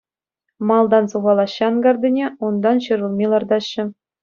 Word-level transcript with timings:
Малтан 0.71 1.05
сухалаҫҫӗ 1.11 1.63
анкартине, 1.69 2.25
унтан 2.49 2.77
ҫӗр 2.89 2.99
улми 3.11 3.25
лартаҫҫӗ. 3.37 3.83